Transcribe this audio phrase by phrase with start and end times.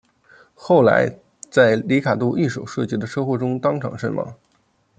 [0.55, 1.19] 后来
[1.51, 4.33] 在里卡度一手设计的车祸中当场身亡。